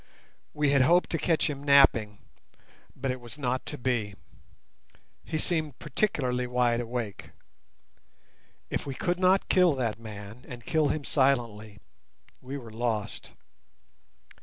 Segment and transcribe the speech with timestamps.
[0.55, 2.17] We had hoped to catch him napping,
[2.95, 4.15] but it was not to be.
[5.23, 7.29] He seemed particularly wide awake.
[8.71, 11.77] If we could not kill that man, and kill him silently,
[12.41, 13.33] we were lost.